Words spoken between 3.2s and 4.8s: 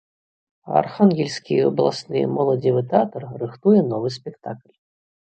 рыхтуе новы спектакль.